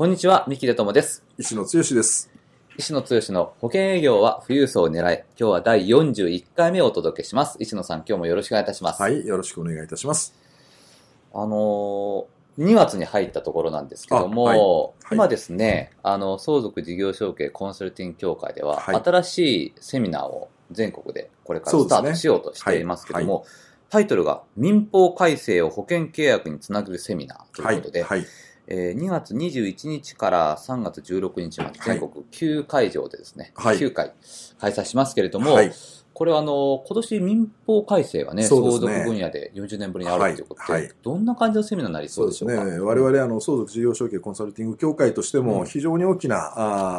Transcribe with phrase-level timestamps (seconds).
[0.00, 1.26] こんにちは、三木出友です。
[1.36, 2.30] 石野剛です。
[2.78, 5.24] 石野剛の保険営業は富裕層を狙い。
[5.38, 7.58] 今日は第41回目をお届けします。
[7.60, 9.02] 石野さん、今日もよろしくお願いいたします。
[9.02, 10.34] はい、よろしくお願いいたします。
[11.34, 23.44] あのー、2月に入ったところなんですけども、あはいはい今ですね、あの、相続事業承継コンサルティング協会では、はい新しいセミナーを全国でこれからスタートしようとしていますけども、
[23.90, 28.24] タイトルが民法改正を保険契約につなげるセミナーとはいいうことで、はい、
[28.70, 33.76] えー2月21日から3月16日まで全国9会場でですね、はい。
[33.78, 34.12] 9回
[34.60, 35.72] 開催しますけれども、はい、
[36.14, 40.82] これはあの、今年民法改正がね、相続分野で40年ぶりにあるということで、はい。
[40.82, 42.64] はいどんな感じのセミナーになりそそううでしょうか？
[42.64, 42.78] ね。
[42.78, 45.46] 我々あの相続事業承継コンサルティング協会としてうん。
[45.46, 46.52] も非常に大きな、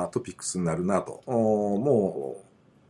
[0.04, 1.22] あートピックスになるなと。
[1.28, 2.36] も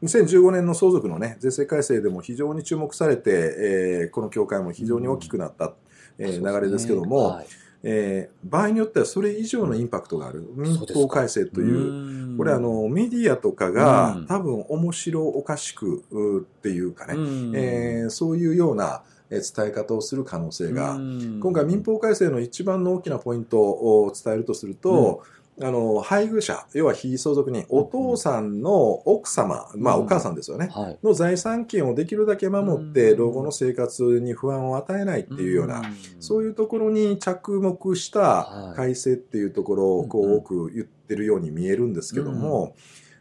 [0.01, 5.73] う2015年の相続のね税制改正でも非常に注目されて、えーこの協会も非常に大きくなった、
[6.17, 7.45] えー流れですけども、はい
[7.83, 10.43] えー場合によってはそれ以上のインパクトがある。
[10.55, 12.33] 民法改正という。
[12.33, 14.25] うこれあのメディアとかが、うん。
[14.27, 16.03] 多分面白おかしく
[16.41, 17.53] っていうかね、うん。
[17.55, 21.39] えーそういうようなえー伝え方をする可能性が、うん。
[21.41, 25.23] 今回民法改正の一番の大きなポイントを伝えるとすると、
[25.63, 30.99] あの配偶者要は非相続人お父さんの奥様、まあうんお母さんですよね、はい。
[31.03, 33.17] の財産権をできるだけ守ってうん。
[33.19, 35.83] 老後の生活に不安を与えないっていうような、
[36.19, 42.75] そういうところに着目した改正っていうところをこう多く言ってるように見えるんですけども、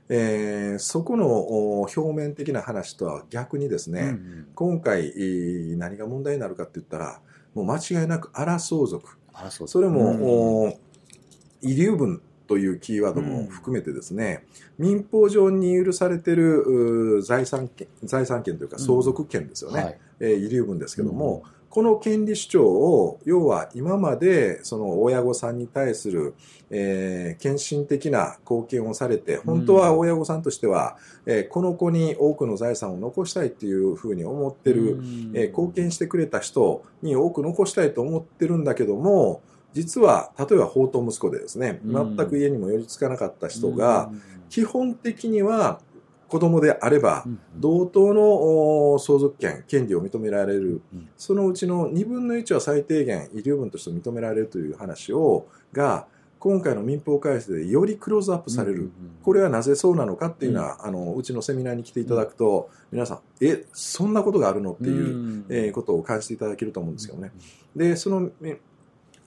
[0.09, 4.47] えーそこのお表面的な話とは逆にですね、うんうん。
[4.55, 7.21] 今回えー何が問題になるかって言ったら
[7.55, 9.19] もう間違いなく荒相続
[9.67, 10.23] それも、うん。
[10.23, 10.79] お
[11.63, 14.45] 遺留分というキーワードも含めてですね、
[14.77, 19.99] 民法上に許されてる財産権財産権というか相続権ですよね、はい。
[20.19, 26.35] えー遺留分ですけども、この権利主張を要は今までその親御さんに対する、
[26.71, 30.97] えー献身的な貢献をされて本当は親御さんとしては、
[31.27, 35.31] えーこの子に多くの財産を残したいっていうふうに思ってる、うん。
[35.35, 39.41] えー貢献してくれた人に多く残したいと思ってるんだけども
[39.73, 42.17] 実は例えば法と息子でですねうん。
[42.17, 44.23] 全く家にも寄りつかなかった人がうん。
[44.49, 45.81] 基本的には
[46.29, 47.41] 子供であればうん。
[47.57, 50.81] 同等のお相続権、権利を認められる。
[50.93, 56.07] うん、そのうちの2分の1は最低限遺留分として認められるという話をが
[56.41, 58.91] 今回の民法改正でよりクローズアップされる、
[59.23, 65.47] これはなぜそうなのかっていうのは、あのうちのセミナーに来ていただくと、皆さん、え、そんなことがあるのっていう、うん。
[65.51, 67.31] えーことを感じていただけると思うんですけどね。
[67.77, 68.31] で、その、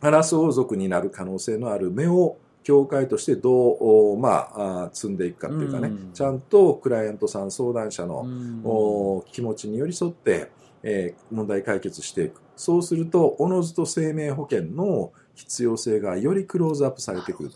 [0.03, 3.77] え争相続になる可能性のある目を協会としてどう、
[4.13, 6.11] おまあ、積んでいくかっていうかね、うん。
[6.13, 8.61] ちゃんとクライアントさん、相談者の、うん。
[8.63, 10.49] お気持ちに寄り添って、
[10.81, 12.41] えー問題解決していく。
[12.55, 17.51] そうすると、おのずと生命保険の必要性がよりクローズアップされてくる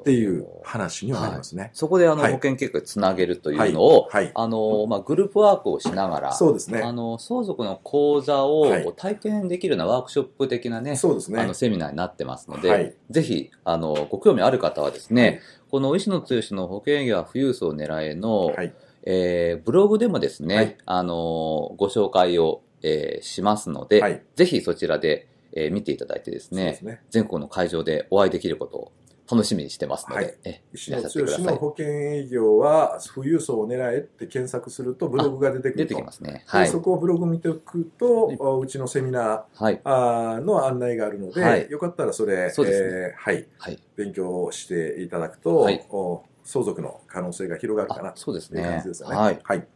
[0.00, 1.70] っていう話にはなりますね。
[1.74, 4.32] そこであのはい保険計画につなげるというのを、はい。
[4.34, 6.92] あの、まあ、グループワークをしながら、そうですねあ。
[6.92, 11.54] の、相続の講座をはい体験できるようなワークショップ的なね、そうですねあの、。
[11.54, 15.40] セミナーになってますので、はいぜひ、あの、ご興味ある方はですね、
[15.70, 18.72] この石野剛の保険営業は富裕層を狙えの、はい。
[19.04, 27.00] えーブログでもですね、はいあの、ご紹介を、えーしますので、はいぜひそちらで、えー見ていただいてですねね。
[27.10, 28.92] 全国の会場でお会いできることを
[29.30, 31.08] 楽しみにしてますので、はいえ石野剛
[31.42, 35.94] の保険営業は富裕層を狙えって検索するとブログが出てく出ると。
[35.96, 36.44] てきますね。
[36.46, 36.64] はい。
[36.64, 39.76] でそこをブログ見ておくと、うちのセミナはい。
[39.76, 43.78] ーあーの案内があるので、はいよかったらそれ、そねえーはい、はい。
[43.96, 49.16] 勉強していただくと、はいお相続の可能性が広がるかなあそうですという感ねじですよね。
[49.16, 49.38] はい。
[49.42, 49.66] はい。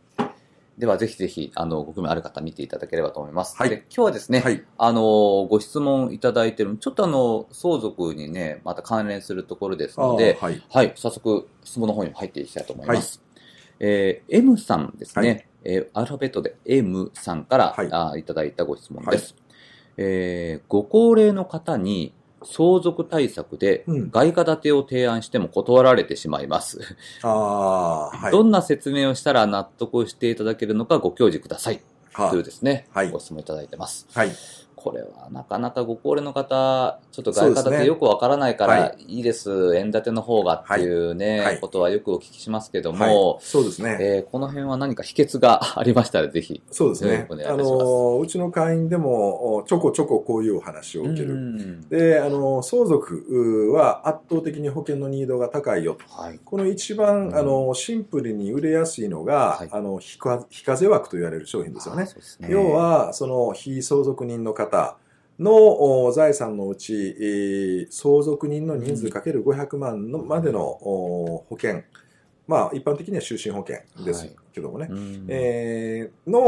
[0.78, 3.56] では、ぜひぜひ、あの、ご興味ある方見ていただければと思います。
[3.56, 4.64] はいで今日はですね、はい。
[4.76, 10.62] あの、ご質問いただいてる、ちょっとあの、相続にね、また関連するところですので、はい。
[10.68, 13.22] はい、早速、質問の方に入っていきたいと思います。
[13.80, 19.34] えー M さんですね、はいえーアルファベットで M さんから、はいあーいただいたご質問です。
[19.96, 22.12] えーご高齢の方に
[22.44, 26.96] 相続対策でうん外貨建てを提案しても断られてしまいます。
[27.22, 28.32] ああ、はい。
[28.32, 31.82] どんな説明をしたら納得していただけるのかご教示ください。
[32.12, 34.06] はというですね、はいご質問いただいてます。
[34.14, 34.30] はい。
[34.76, 43.96] これはなかなかご高齢の方、ちょっと外貨建そうですねてよくわからないかはら、いいです、円建ての方がっていうね、はいはいことはよくお聞きしますけどはいも、そうですね。
[44.00, 46.60] えーこの辺は何か秘訣がありましたら、ぜひ。
[46.70, 47.26] そうですね。
[47.46, 51.34] あの、うちの会員でも、おちょこちょここういうお話を受けうる。
[51.34, 56.22] んで、あの、相続は圧倒的に保険のニードが高いよと。
[56.22, 56.40] はい。
[56.44, 62.06] この一番、うんあの、シンプルに売れやすいのが、はいあの、非課税枠と言われる商品ですよね。
[62.40, 64.63] ね要、は、その非相続人の方
[65.38, 71.82] のお財産のうち、えー相続人の人数かける500万のまでのお保険、
[72.46, 75.26] まあ一般的には終身保険ですけどもね、うん。
[75.28, 76.40] えーの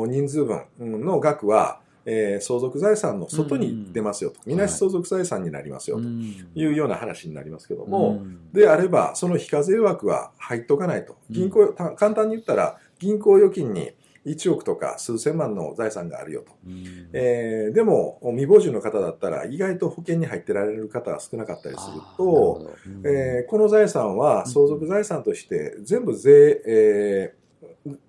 [0.00, 4.52] お人数分の額は、えー相続財産の外に出ますよと、うん。
[4.52, 8.52] みなし相続財産になりますよとうんいうような話になりますけども、ん。
[8.52, 11.16] であれば、その非課税枠は入っとかないと。
[11.28, 13.92] 銀行、た簡単に言ったら、銀行預金に
[14.26, 16.52] 1億とか数千万の財産があるよと。
[16.66, 17.08] うん。
[17.12, 22.70] えーでも、未亡人の方だったら、意外と保険に入ってられる方は少なかったりすると、ど。
[22.86, 23.06] うん。
[23.06, 27.40] えーこの財産は相続財産として全部税、えー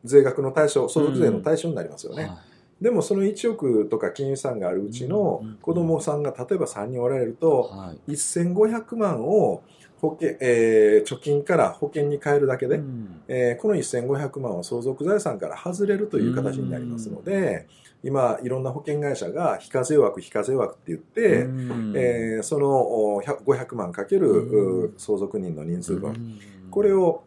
[0.03, 2.23] 税額の対象、相続税の対象になりますよね。
[2.25, 2.83] はい。
[2.83, 5.57] でもその1億とか金融資産があるうちのうん。
[5.61, 8.11] 子供さんが例えば3人おられると、はい。
[8.11, 9.63] 1500万を
[10.01, 13.21] 保険、えー貯金から保険に変えるだけで、うん。
[13.27, 17.67] えーこの1500万は相続財産から外れるという形になりますので、
[18.03, 21.93] 今、いろんな保険会社が非課税枠、非課税枠って言って、うん。
[21.95, 22.69] えーその
[23.15, 24.83] お100 500万かけるうん。
[24.85, 26.39] う相続人の人数分、うん。
[26.71, 27.23] これを、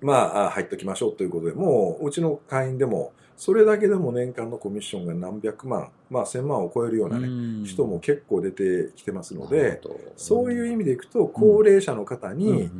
[0.00, 7.30] まあ、あ入っときましょうということで、もう、うちの会員でも、それだけでも年間のコミッションが何百万、まあ、1000万を超えるようなね、う
[7.62, 7.64] ん。
[7.64, 9.80] 人も結構出てきてますのなで
[10.16, 12.70] そういう意味でいくと、高齢者の方に、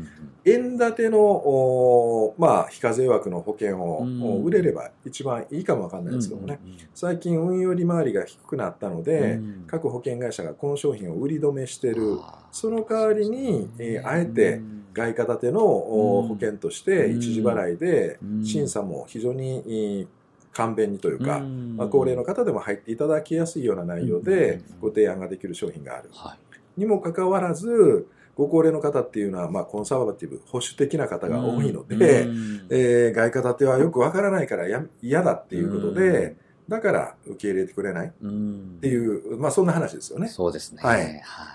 [0.44, 4.06] 円建ての、おまあ、非課税枠の保険を、
[4.44, 6.60] 売れれば一番いいかもわかんないですけどもね、
[6.94, 9.64] 最近運用利回りが低くなったので、うん。
[9.66, 12.18] 各保険会社がこの商品を売り止めしてる、
[12.52, 18.44] その代わりに、えーあえてうん外貨建ての保険としてうん一時払いでうん。
[18.44, 20.06] 審査も非常に
[20.54, 21.76] 簡便にというか、うん。
[21.76, 24.24] まあ、高齢の方でも入っていただきやすいような内容うん。
[24.24, 26.08] でご提案ができる商品がある。
[26.12, 26.36] は
[26.76, 26.80] い。
[26.80, 28.06] にもかかわらず、
[28.36, 32.66] ご高齢の方っていうのは、まあ、コンサバティブ、保守的な方が多いので、うん。
[32.70, 36.36] えー外貨建てはよくわからないからや嫌だっていうことで、
[36.68, 40.28] だから受け入れてくれないっうんていう、まあそんな話ですよね。
[40.28, 40.80] そうですね。
[40.82, 41.02] はい。
[41.02, 41.06] は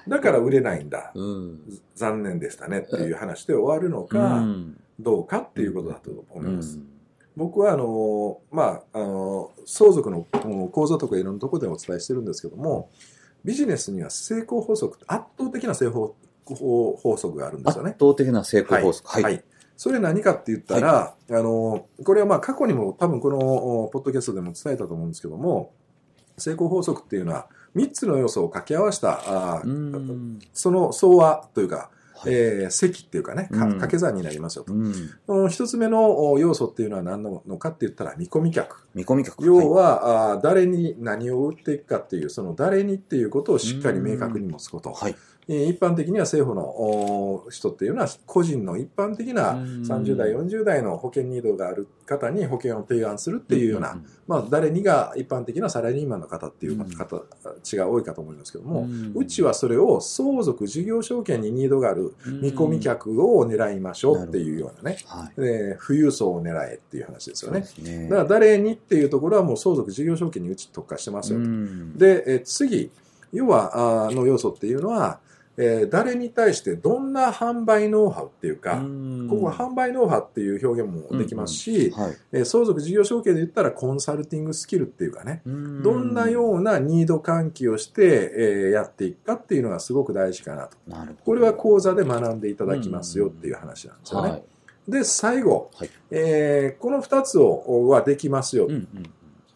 [0.05, 0.09] い。
[0.09, 1.11] だから売れないんだ。
[1.15, 1.59] うん。
[1.95, 4.77] 残念でしたねっていう話で終わるのうか、ん。
[4.99, 6.77] どうかっていうことだと思います。
[6.77, 6.98] うん
[7.39, 12.89] 僕はあの、まあ、あの相続のうん講座とかいろんなところでお伝えしてるんですけども、
[13.45, 17.99] ビジネスには成功法則、圧倒的な成功法法則があるんですよね圧。
[17.99, 19.09] 倒的な成功法則。
[19.09, 19.23] はい。
[19.23, 19.43] はい
[19.77, 23.37] それ何かって言ったら、あの、これはまあ過去にも多分この
[23.85, 25.71] おポッドキャストでも伝えたと思うんですけども、
[26.37, 27.47] 成功法則っていうのは
[27.77, 29.63] 3つの要素を掛け合わせた、あ
[30.51, 34.73] その総和というか、はいえー積っていうかね、かうん掛け算になりますよと。
[34.73, 38.87] うん一つ目のお要素っていうのは何なのかって言ったら見込み客。
[38.93, 39.45] 見込み客。
[39.45, 44.91] 要は、あー誰に何を売っていくかっていう、その誰にっていうことをしっかり明確に持つこと。
[44.91, 45.15] はい。
[45.51, 49.81] えー一般的には政府のお人っていうのは個人の一般的なうん。
[49.81, 56.89] 30代、40代の保険ニードがある方に保険を提案するっていうような、んまあ誰にが一般的なサラリーマンの方っていううん。
[56.95, 57.23] 方、
[57.63, 59.11] ちが多いかと思いますけども、ん。
[59.15, 64.97] うちはそれを相続事業証券にニードがある見込み客を狙いましょうっていうようなね、
[65.85, 67.65] 富裕層を狙えっていう話ですよね。
[68.07, 71.45] だから誰にっていうところはもう相続事業証券にうち特化してますよと。
[71.45, 71.97] うん。
[71.97, 72.91] で、えー次、
[73.33, 75.19] 要は、あーの要素っていうのは、
[75.61, 90.77] えー誰に対してどんな販売ノウハウっていうか、うんここは販売ノウハウっていう表現もできますし、はいえー相続事業承継で言ったらコンサルティングスキルっていうかね、うんどんなようなニード喚起をして、えーやっていくかっていうのがすごく大事かなと。
[90.87, 94.29] なこれは講座で学んでいただきますよっていう話なんですよね。
[94.31, 94.43] はい。
[94.87, 98.65] で、最後、はいえーこの2つをはできますよ。
[98.65, 98.87] うんうん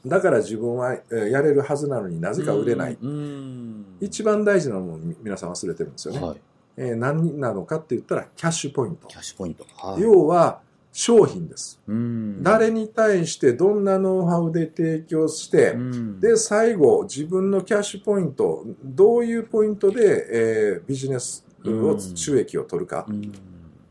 [0.06, 2.98] だから自分はえーやれるはずなのになぜか売れない。
[3.02, 6.20] うん一番大事なものを皆さん忘れてるんですよね。
[6.20, 6.38] はい。
[6.78, 9.16] えー何なのかって言ったらキャッシュポイントキ。
[9.16, 9.66] ャッシュポイント。
[9.78, 10.02] はい。
[10.02, 10.60] 要は
[10.92, 11.80] 商品です。
[11.88, 23.32] うん誰に対してどんなノウハウで提供して、うんで、最後、自分のキャッシュポイント、どういうポイントで、えービジネスを、うん収益を取るか、うん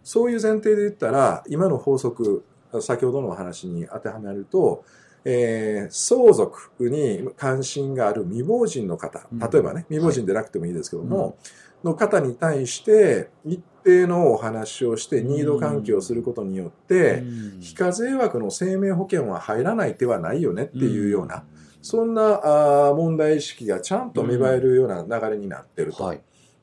[0.05, 2.43] そういう前提で言ったら、今の法則、
[2.81, 4.85] 先ほどのお話に当てはめると、
[5.25, 9.39] えー相続に関心がある未亡人の方、うん。
[9.39, 11.37] 例えばね、未亡人でなくてもいいですけども、
[11.85, 17.23] の方に対して一定のお話をしてニード喚起をすることによって、
[17.61, 21.45] 非課税枠の生命保険は入らない手はないよねっていうような、
[21.83, 26.05] そんなあー問題意識がちゃんと芽生えるような流れになってると。
[26.05, 26.21] はい。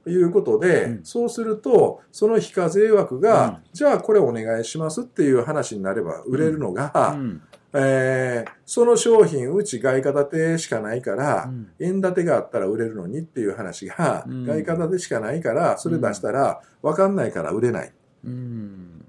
[0.08, 1.04] いうことで、うん。
[1.04, 3.58] そうすると、その非課税枠が、うん。
[3.74, 7.42] じゃあこれお願いしますっていう話になれば売れるのが、うん
[7.74, 11.72] えーその商品うち外貨建てしかないから、うん。
[11.80, 14.46] 円建てがあったら売れるのにっていう話が、うん。
[14.46, 17.88] 外貨建てしかないから、それ出したら分かんないから売れない。
[17.88, 17.92] っ
[18.26, 19.04] うん。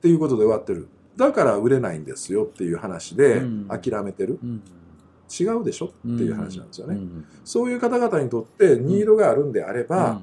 [0.00, 0.86] ていうことで終わってる。
[1.16, 3.66] だから売れないんですよっていう話でうん。
[3.68, 4.38] 諦めてる。
[4.40, 4.62] うん。
[5.28, 5.86] 違うでしょ？
[5.86, 6.94] っていう話なんですよね。
[6.94, 7.26] うん。
[7.44, 10.20] そういう方々にとってニードがあるんであれば、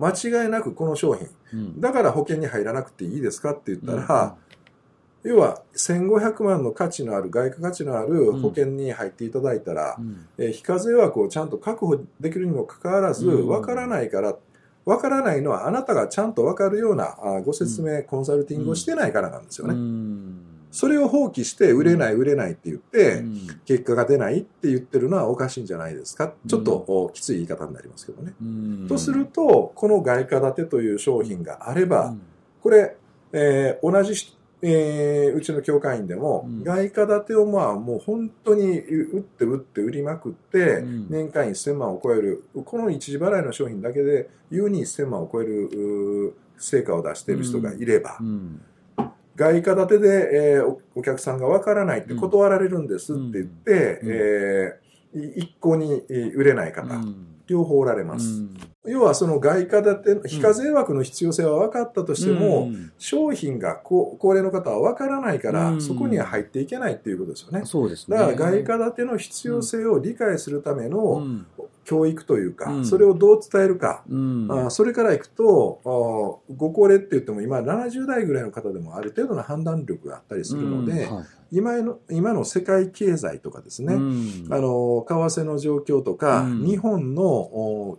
[0.00, 1.80] 間違いなくこの商品、うん。
[1.80, 4.36] だから保険に入らなくていいですかって言ったら、
[5.22, 10.26] 要は1500万の価値のある、外貨価値のある保険に入っていただいたら、うん。
[10.38, 13.48] えー非課税枠をちゃんと確保できるにもかかわらず、うん。
[13.48, 14.36] わからないから、
[14.86, 19.74] わからないのはあなたがちゃんとわかるようなあご説明、コンサルティングをしてないからなんですよね。
[19.74, 20.40] うん。
[20.72, 23.60] それを放棄して、売れない、売れないって言って、うん。
[23.66, 26.32] 結果が出ないって言ってるのはおかしいんじゃないですか？
[26.46, 28.32] ちょっと、おきつい言い方になりますけどね。
[28.40, 28.86] うん。
[28.88, 32.22] とすると、この外貨建てという商品があれば、うん。
[32.62, 32.96] これ、
[33.32, 36.64] えー同じし、えーうちの教会員でも、うん。
[36.64, 41.06] 外貨建てをまあもう本当に売って売って売りまくって、うん。
[41.10, 48.60] 年間1000万を超える、この一時払いの商品だけで優に1000万を超える成果を出している人がいれば、うん。
[49.36, 54.08] 外貨建てで、えーおお客さんがわからないって断られるんですって言って、うん。
[54.12, 58.42] えーい一向にえー売れない方、うん両方おられます。
[58.42, 58.56] うん。
[58.86, 62.92] 要はその外貨建て、非課税枠の必要性は分かったとしても、うん。
[62.96, 65.80] 商品がこ高齢の方は分からないから、うん。
[65.82, 67.62] そこには入っていけないっていうことですよね。
[67.64, 68.16] そうですね。
[68.16, 71.46] だから外貨建ての必要性を理解するためうのん。
[71.84, 72.84] 教育というか、うん。
[72.86, 74.46] それをどう伝えるか、うん。
[74.48, 75.80] あーそれからいくと、
[76.56, 81.16] ご高齢って言っても今70代ぐらいの方でもある程度の判断力があったりするので、うん。
[81.16, 84.46] はい今の今の世界経済とかですね、うん。
[84.50, 86.64] あの為替の状況とか、うん。
[86.66, 87.98] 日本のお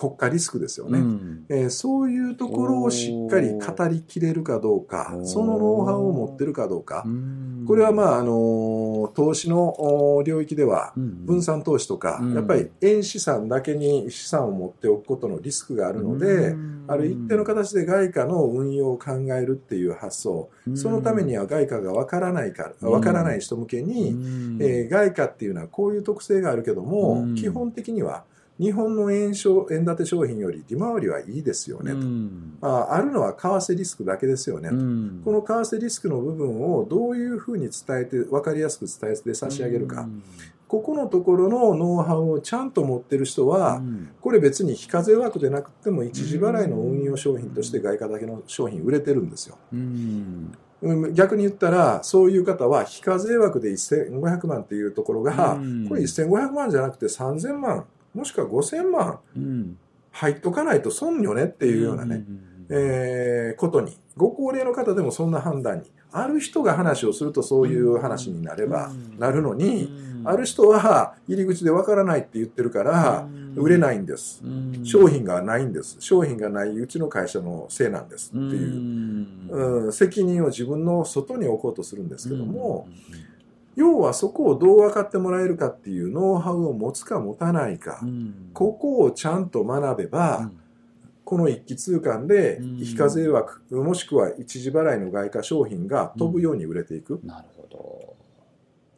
[0.00, 1.44] 国家リスクですよね、うん。
[1.50, 7.02] えーそういうところをしっかり語りきれるかどうかそのノウハウを持ってるかどうか。
[7.04, 7.64] うん。
[7.68, 12.34] これはまあ、あのー投資のお領域ではうん分散投資とか、うん。
[12.34, 16.84] やっぱり円資産だけに資産を持っておくことのリスクがあるので、うん。
[16.88, 24.58] ある一定の形で外貨の運用を考えるっていう発想、そのためには外貨がわからないから、わからない人向けに、うん。
[24.62, 27.34] えー外貨っていうのはこういう特性があるけども、うん。
[27.34, 28.24] 基本的には
[28.60, 32.58] 日本の円商円建て商品より利回りはいいですよねと、うん。
[32.60, 35.22] ああるのは為替リスクだけですよねと、うん。
[35.24, 40.22] この為替リスクの部分をどういうふうに伝えて分かりやすく伝えて差し上げるか、うん。
[40.68, 44.10] ここのところのノウハウをちゃんと持ってる人は、うん。
[44.20, 49.56] これ別に非課税枠でなくても一時払いの運用商品として外貨だけの商品売れてるんですよ。
[51.12, 55.88] 逆に言ったら、そういう方は非課税枠で1500万っていうところが、うん。
[55.88, 59.78] これ1500万じゃなくて3000万、もしくは5000万うん。
[60.12, 62.24] 入っとかないと損よねっていうようなね、
[62.68, 69.18] えーことに、ご高齢の方でもそんな判断に、ある人が話をするとそういう話になればうん。
[69.18, 70.28] なるのに、うん。
[70.28, 74.42] ある人は入り口でわからないって言ってるから、売れないんです。
[74.44, 74.84] うん。
[74.84, 75.96] 商品がないんです。
[76.00, 79.92] 商品がないうちの会社のせいなんですっていう。
[79.92, 82.88] 責任を自分の外に置こうとするんですけども、
[83.80, 90.56] 要はそこをどう分かってもらえるかっていうノウハウを持つか持たないか、うんここをちゃんと学べば、うん
[91.22, 97.20] この一気通貫でうん非課税枠、もしくは一時払いの外貨商品が飛ぶように売れていく。
[97.22, 98.16] なるほど。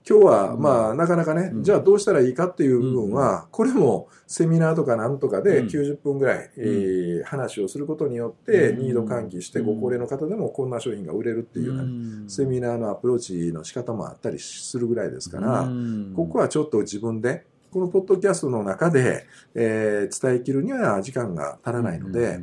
[0.09, 0.61] 今日は、うん。
[0.61, 1.63] まあ、なかなかね、うん。
[1.63, 5.67] じゃあどうしたらいいかっていう部分は、これもセミナーとかなんとかでうん。
[5.69, 8.79] 90分ぐらい、えー話をすることによって、うん。
[8.81, 9.67] ニード喚起して、うん。
[9.67, 11.89] ご高齢の方でもこんな商品が売れるっていうようなね
[12.25, 12.29] ん。
[12.29, 16.13] セミナーのアプローチの仕方もあったりするぐらいですから、うん。
[16.17, 22.41] ここはちょっと自分で、このポッドキャストの中で、えー伝えきるには時間が足らないので、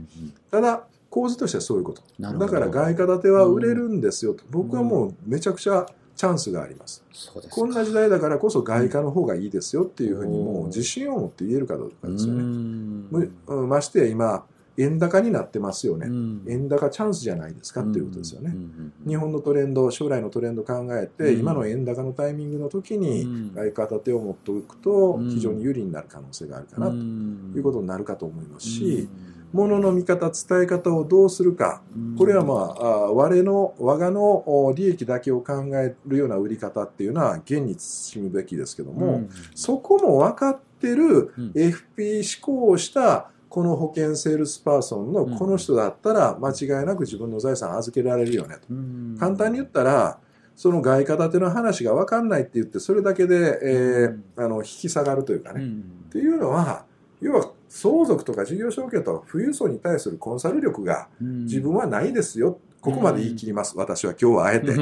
[0.49, 2.01] ただ、構図としてはそういうこと。
[2.19, 4.43] だから外貨建ては売れるんですよと。
[4.49, 5.87] 僕はもうめちゃくちゃ
[6.19, 7.01] チャンスがあります。
[7.13, 7.55] そうですか。
[7.55, 10.45] こんな時代だからこそ外貨の方がいいですよっていうふうにうん。
[10.45, 13.29] もう自信を持って言えるかどうかですようね。
[13.69, 14.43] ましてや今、
[14.77, 16.07] 円高になってますよね。
[16.07, 16.43] うん。
[16.45, 18.51] 円高チャンスじゃないですかっていうことですよね。
[18.53, 18.93] うん。
[19.07, 21.39] 日本のトレンド、将来のトレンド考えて、うん。
[21.39, 23.53] 今の円高のタイミングの時うにん。
[23.53, 25.29] 外貨建てを持っておくとうん。
[25.29, 31.81] 非常に有利になる可能性があるかなということになるかと思いますし、うん物の見方、伝え方をどうするか、
[32.17, 39.29] これはまあ、あ我の、我がのお利益だけを考えるような売り方っていうのは、厳に慎むべきですけども、うん。
[39.55, 41.51] そこも分かってるうん。
[41.55, 48.61] FP 思考をしたこの保険セールスパーソンのこの人だったら間違いなく自分の財産預けられるよねと。
[48.69, 49.17] うん。
[49.19, 50.19] 簡単に言ったら、
[50.55, 55.63] その外貨建ての話が分かんないって言って、それだけで、えーあの引き下がるというかね。
[55.63, 55.83] うん。
[56.09, 56.85] っていうのは、
[57.21, 62.59] 要は相続とか事業承継と富裕層に対するコンサル力がうん自分はないですよ。
[62.81, 63.77] ここまで言い切ります。
[63.77, 64.73] 私は今日はあえて。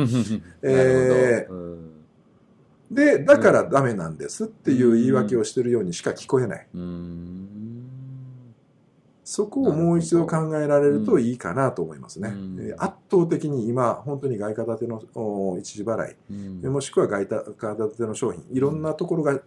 [0.62, 1.48] え
[2.92, 6.68] で、だからダメなんですっていう言い訳をしてるようにしか聞こえない。
[9.28, 12.30] うんそこをもう一度考えられるといいかなと思いますね。
[12.30, 12.58] うん。
[12.62, 16.72] えー圧倒的に今、本当に外貨建てのお一時払い、うん。
[16.72, 19.38] もしくは外貨建ての商品、いろんなところが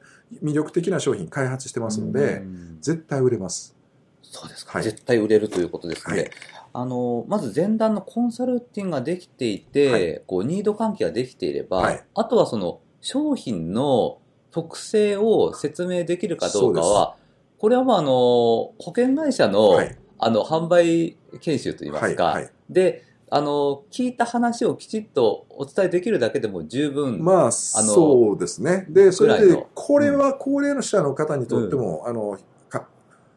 [0.42, 2.78] 魅力的な商品開発してますので、うん。
[2.82, 3.74] 絶対売れます。
[4.22, 4.84] そうですか、はい。
[4.84, 6.30] 絶対売れるということですので、はい。
[6.74, 10.22] あのまず前段のコンサルティングができていて、はい。
[10.26, 12.04] こうニード関係ができていれば、はい。
[12.14, 14.18] あとはその商品の
[14.50, 17.16] 特性を説明できるかどうかは、
[17.60, 19.96] これはもうあの保険会社の,、はい。
[20.18, 28.86] あの販売研修といいますか、であの聞いた話をきちっとお伝えできるだけでも十分、まあ、そうですね。
[28.88, 32.38] で、それでこれは高齢の者の方にとっても、あの、
[32.68, 32.88] か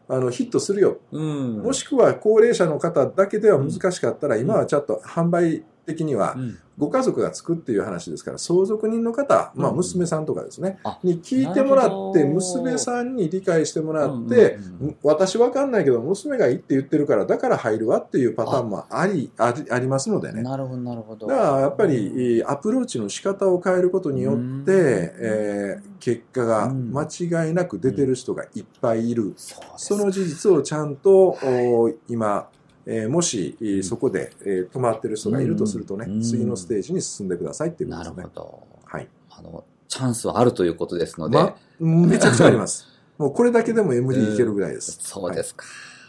[0.10, 0.98] あのヒットするよ。
[1.12, 6.58] うん、もしくは高齢者の方だけでは難しかったら、今はちょっと販売的にはうん。
[6.76, 9.76] ご家族がつくっていう話ですから、相続人の方、まあうん。
[9.78, 10.80] 娘さんとかですね。
[10.84, 14.58] あ、に聞いてもらって、娘さんに理解してもらうんって
[15.04, 19.06] 私わかんないけど、娘がいいって言ってるから、だから入るわっていうパターンもあ。
[19.06, 20.42] り、ありありますのでね。
[20.42, 21.28] なるほどなるほど。
[21.28, 24.66] だからやっぱりえーアプローチの仕方を変えることによって、うん。
[24.70, 26.92] えー結果がうん。
[26.92, 29.36] 間違いなく出てる人がいっぱいいる。
[29.78, 32.48] その事実をちゃんとお今、
[32.86, 38.32] えーもし、えーそこで、えー止まってる人がいるとするとね、うん次のステージに進んでくださいっていうこなるとですね。
[38.36, 38.68] ほど。
[38.86, 39.08] はい。
[39.30, 42.88] あの、チャンスはあるということですので、ま、めちゃくちゃあります。
[43.18, 44.98] もうこれだけでも MD いけるぐらいです。
[45.02, 45.66] そうですか。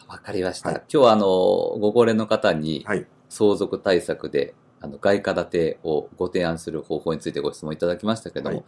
[0.09, 0.71] わ、かりました。
[0.71, 3.07] はい今日はあの、ご高齢の方にはい。
[3.29, 4.55] 相続対策で、
[4.85, 8.65] あの、外貨建てをご提案する方法についてご質問いただきましたけども、はい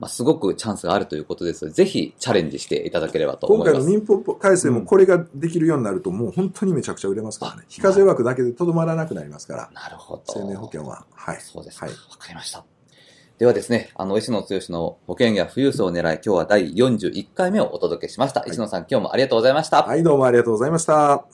[0.00, 3.70] まあ、すごくチャンスがあるということですので、ぜひチャレンジしていただければと思います。
[3.72, 7.64] 今回の民法改正もこれができるようになると、もう本当にめちゃくちゃ売れますからね。
[7.68, 10.22] 非課税枠だけでとどまらなくなりますから、なるほど。
[10.26, 11.04] 生命保険は。
[11.12, 11.40] はい。
[11.40, 11.84] そうですか。
[11.84, 12.18] わ、はい。
[12.18, 12.64] かりました。
[13.36, 18.42] ではですね、あの、石野剛の保険や富裕層を狙い、今日は第41回目をお届けしました。
[18.46, 19.82] 石野さん、今日もありがとうございました。
[19.82, 21.26] はい、どうもありがとうございました。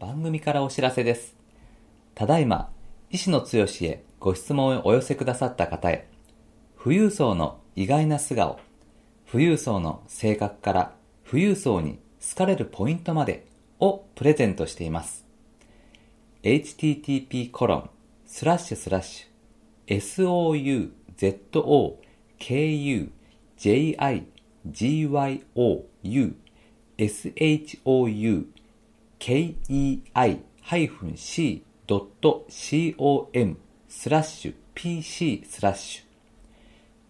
[0.00, 1.36] 番組からお知らせです。
[2.16, 2.70] ただいま、
[3.14, 3.46] 石野剛
[3.82, 6.08] へご質問をお寄せくださった方へ、
[6.82, 8.58] 富裕層の意外な素顔、
[9.30, 13.46] 富裕層の性格から富裕層に好かれるポイントまで
[13.78, 15.24] をプレゼントしています。
[16.42, 17.88] http コロン
[18.26, 19.96] スラッシュスラッシュ
[22.40, 23.10] souzokujigyou
[30.40, 33.56] shoukei-c kei-c.com
[33.88, 36.04] スラッシュ pc スラッシュ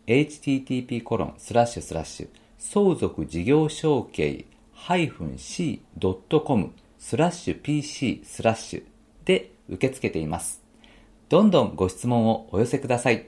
[0.06, 4.44] http コロンスラッシュスラッシュ相続事業承継
[4.76, 8.82] -c.com スラッシュ pc スラッシュ
[9.24, 10.62] で受け付けています。
[11.28, 13.26] どんどんご質問をお寄せください。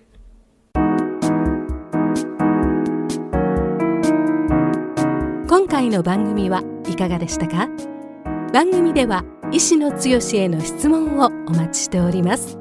[5.48, 7.68] 今回の番組はいかがでしたか？
[8.52, 12.58] 番組では医師の強しへの質問をお待ちしております。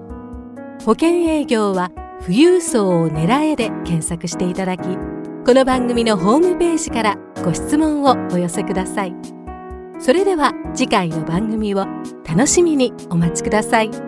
[0.85, 4.83] 保険営業は富裕層を狙えで検索していただき
[5.45, 9.15] この番組のホームページからご質問をお寄せください。
[9.99, 11.85] それでは次回の番組を
[12.27, 14.04] 楽しみにお待ちください。